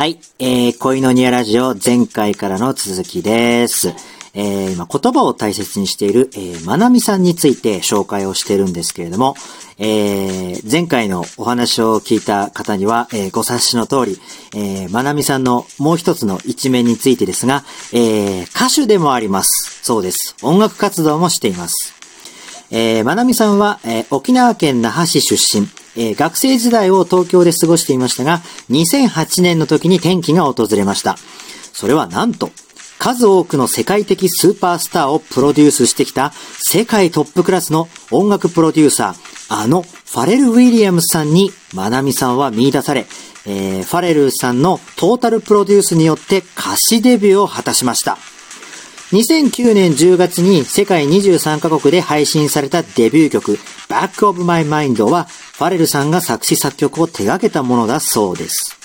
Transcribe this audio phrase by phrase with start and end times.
[0.00, 3.90] はい、えー、恋のニアラジオ前回からの続きです。
[4.32, 9.34] えー、今言葉を大切にしている、えー、まなみさんについて紹介をしてるんですけれども、
[9.76, 14.18] えー、前回のお話を聞いた方には、えー、ご察しの通り、
[14.56, 17.62] えー、まなみさんのもう一つの一面についてですが、
[17.92, 19.80] えー、歌手でもあります。
[19.82, 20.34] そうです。
[20.40, 21.92] 音楽活動もしています。
[22.70, 28.40] えー、まなみさんは、えー沖縄県那覇市出身、えー学生時代を東京で過ごしていましたが、
[28.70, 31.16] 2008年の時に転機が訪れました。
[31.72, 32.50] それはなんと、
[32.98, 43.06] 数多くの世界的スーパースターをプロデュースしてきた世界トップクラスの音楽プロデューサー、あのファレル・ウィリアムスさんにまなみさんは見出され、
[43.46, 48.18] えーファレルさんのトータルプロデュースによって歌詞デビューを果たしました。
[49.12, 58.80] 2009年10月に世界23カ国で配信されたデビュー曲 Back of My Mind はファレルさんが作詞作曲を手掛けたものだそうです。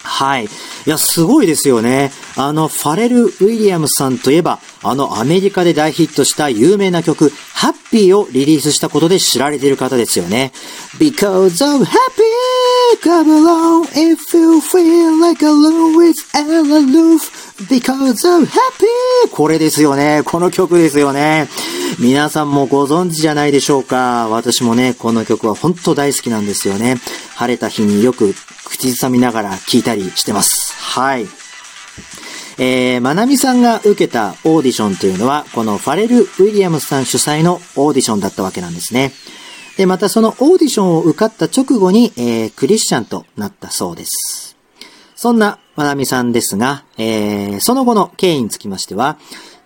[0.00, 0.44] はい。
[0.44, 0.48] い
[0.86, 2.12] や、すごいですよね。
[2.36, 10.52] あの、ファレル・ウィリアムさんといえば、あの、アメリカで大ヒットした有名な曲、ハッピーをリリースしたことで知られている方ですよね。
[10.98, 11.92] Because of happy,
[13.02, 17.37] come along if you feel like alone with a Loof.
[17.66, 19.30] Because of happy.
[19.32, 20.22] これですよね。
[20.24, 21.48] この曲ですよね。
[21.98, 24.28] 皆さんもご存知じゃないでしょうか。
[24.28, 26.98] 私もね、この曲は本当大好きなんですよね。
[27.34, 28.32] 晴れた日によく
[28.64, 30.72] 口ずさみながら聴いたりしてます。
[30.74, 31.26] はい。
[32.58, 39.12] えー、まなみさんが受けたオーディションというのは、このファレル・ウィリアムスさん主催のオーディションだったわけなんですね。
[39.76, 44.47] で、またそのオーディションを受かった直後に、えー、クリスチャンとなったそうです。
[45.20, 49.18] そんなまなみさんですが、えー、その後の経緯につきましては、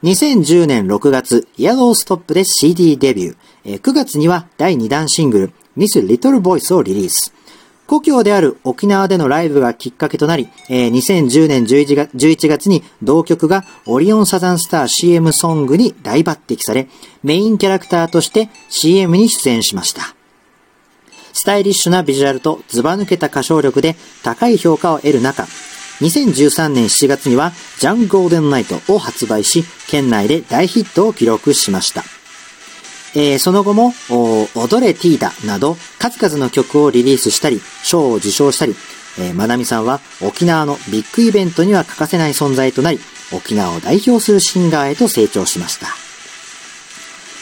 [0.03, 3.37] 2010年6月、イヤローストップで CD デビュー、
[3.67, 7.35] えー9月には第2弾シングル、Miss Little Voice をリリース。
[7.87, 16.89] 故郷である沖縄でのライブがきっかけとなり、えー2010年11月 ,11 月に同曲がオリオンサザンスター CM ソングに大抜擢され、
[17.23, 20.15] メインキャラクターとして CM に出演しました。
[21.43, 25.43] スタイリッシュなビジュアルとズバ抜けた歌唱力で高い評価を得る中、
[26.01, 32.05] 2013年7月にはジャンゴールデンナイトを発売し、県内で大ヒットを記録しました。
[33.17, 33.93] えーその後も、
[34.55, 38.77] 踊れティーダなど、数々の曲をリリースしたり、賞を受賞したり、
[39.19, 43.01] えーまなみさんは沖縄のビッグイベントには欠かせない存在となり、
[43.33, 46.02] 沖縄を代表するシンガーへと成長しました。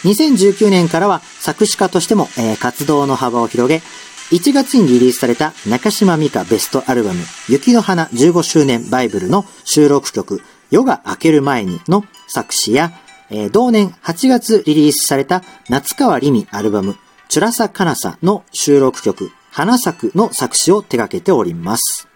[0.04, 3.82] 2019年からは作詞家としても、えー活動の幅を広げ、
[4.30, 12.92] 1月にリリースされた中島美嘉ベストアルバム、雪の花15周年バイブルの収録曲、夜が明ける前にの作詞や、
[13.28, 16.96] えー同年8月リリースされた夏川りみアルバム、
[17.28, 22.08] チュラサカナサの収録曲、花咲くの作詞を手掛けております。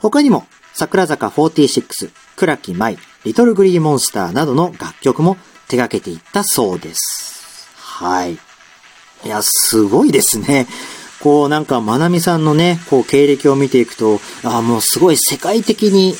[0.00, 5.38] 他にも、桜坂46、倉木舞、リトルグリーモンスターなどの楽曲も
[5.68, 7.68] 手掛けていったそうです。
[7.76, 8.34] はい。
[8.34, 8.38] い
[9.28, 10.66] や、すごいですね。
[11.20, 16.14] こう、なんか、まなみさんのね、こう、経歴を見ていくと、ああもうすごい世界的に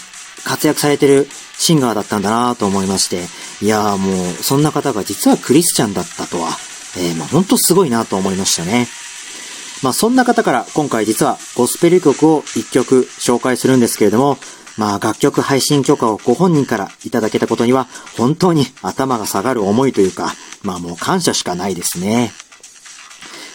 [0.45, 1.29] 活躍されてる
[1.59, 3.25] シンガーだったんだなと思いまして、
[3.65, 6.49] いやーもう、そんな方が実はクリスチャンだったとは、
[6.97, 8.87] えー、まあ本当すごいなと思いましたね。
[9.83, 14.39] まあそんな方から今回実はゴスペル曲を一曲紹介するんですけれども、
[14.77, 17.87] まあ楽曲配信許可をご本人からいただけたことには
[18.17, 22.33] 本当に頭が下がる思いというか、まあもう感謝しかないですね。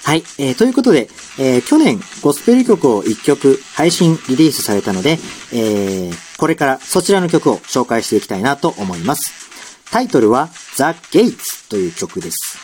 [0.04, 5.20] はい、えー、ということで、えー去年ゴスペル曲を一曲配信リリースされたので、
[5.54, 9.50] えーこれからそちらの曲を紹介していきたいなと思います。
[9.92, 12.58] タイトルは The Gates という曲です。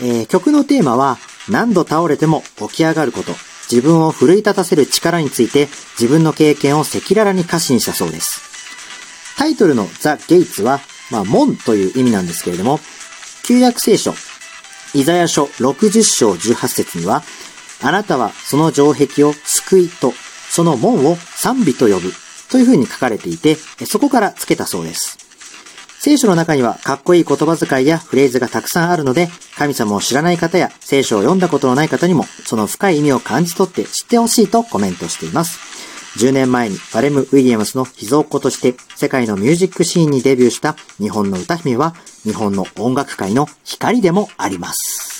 [0.00, 3.32] えー曲のテーマは何度倒れても起き上がること、
[3.72, 5.66] 自分を奮い立たせる力について
[5.98, 8.42] 自分の経験を赤裸々に歌詞にしたそうです。
[9.38, 12.80] タイトルの The Gates は、まあ、門という意味なんですけれども、
[13.44, 14.12] 旧約聖書、
[14.92, 17.22] イザヤ書60章18節には、
[17.80, 20.12] あなたはその城壁を救いと、
[20.50, 22.12] その門を賛美と呼ぶ、
[22.50, 23.56] という風に書かれていて、
[23.86, 25.21] そこから付けたそうです。
[26.04, 35.60] 聖書の中にはかっこいい言葉遣いやフレーズがたくさんあるので、神様を知らない方や聖書を読んだことのない方にも、その深い意味を感じ取って知ってほしいとコメントしています。
[36.18, 41.94] 10年前にバレム・ウィリアムスの秘蔵っ子として世界のミュージックシーンにデビューした日本の歌姫は
[42.24, 45.11] 日本の音楽界の光でもあります。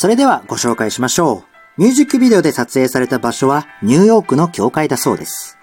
[0.00, 1.44] それではご紹介しましょ
[1.76, 1.82] う。
[1.82, 5.58] ミュージックビデオで撮影された場所はニューヨークの教会だそうです。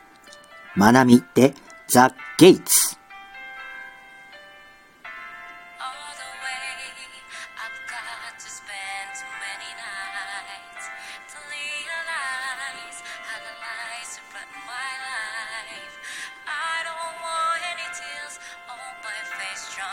[0.75, 1.55] まなみで
[1.87, 2.99] ザ・ゲイツ。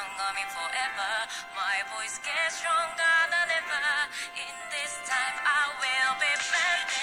[0.04, 1.12] On me forever.
[1.56, 3.88] My voice gets stronger than ever.
[4.36, 6.93] In this time, I will be better.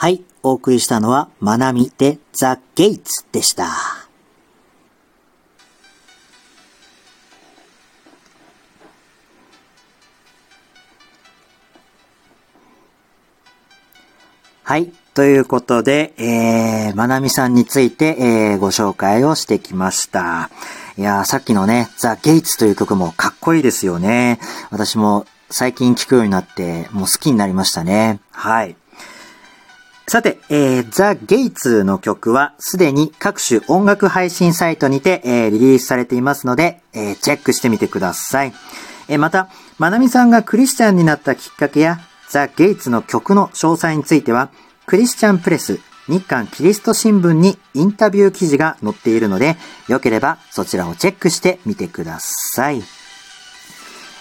[0.00, 3.66] はい、お送りしたのは、まなみでザ・ゲイツでした。
[14.62, 14.92] はい。
[15.14, 20.48] ということで、えー、まなみさんについて、えー、ご紹介をしてきました。
[20.96, 24.38] いやさっきのね、ザ・ゲイツという曲もかっこいいですよね。
[24.70, 28.20] 私も最近聴くようになって、もう好きになりましたね。
[28.30, 28.76] はい。
[30.08, 38.54] さて、えー、ザ・ゲイツの曲はすでに各種音楽配信サイトにて、えー、リリースされていますので、えー、チェックしてみてください。
[39.08, 41.98] えー、また、まなみさんがクリスチャンになったきっかけや、
[42.30, 44.48] ザ・ゲイツの曲の詳細については、
[44.86, 49.56] クリスチャンプレス、日韓キリスト新聞にインタビュー記事が載っているので、
[49.88, 52.82] よければそちらをチェックしてみてください。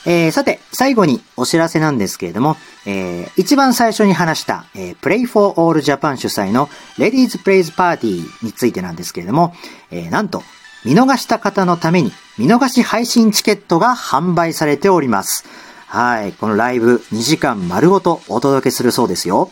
[0.10, 9.54] えー、さて、最後にお知らせなんですけれども、えー、一番最初に話した、えー、Play for All Japan 主催の Ladies Plays Party についてなんですけれども、
[9.92, 10.44] えー、なんと、
[10.86, 15.44] 見逃した方のために見逃し配信チケットが販売されております。
[15.88, 16.32] はい。
[16.32, 19.52] このライブ2時間丸ごとお届けするそうですよ。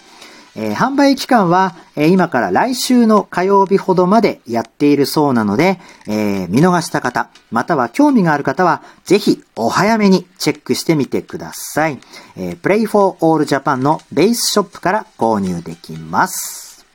[0.56, 12.00] えー、販売期間は、えー、今から来週の火曜日ほどまでやっているそうなので、えー、見逃した方、または興味がある方は、ぜひお早めにチェックしてみてください。
[12.38, 16.86] えー、Play for All Japan のベースショップから購入できます。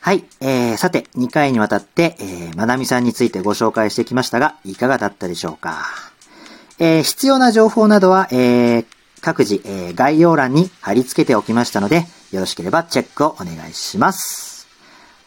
[0.00, 0.24] はい。
[0.40, 5.84] えー、さて、2回にわたって、えー、まなみさんについてご紹介してきましたが、いかがだったでしょうか？
[6.78, 8.86] えー、必要な情報などは、えー、
[9.20, 14.68] 各自、えー、概要欄に貼り付けておきましたので、よろしければチェックをお願いします。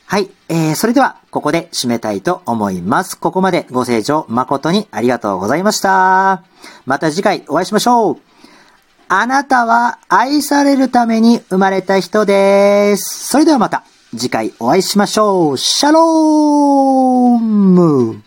[0.06, 0.30] はい。
[0.48, 3.18] えー、それでは、ここで締めたいと思います。
[3.18, 6.44] ここまでご清聴誠にありがとうございました。
[6.86, 8.18] また次回お会いしましょう。
[9.10, 13.28] あなたは愛されるために生まれた人です。
[13.28, 15.58] それではまた次回お会いしましょう。
[15.58, 18.24] シャローム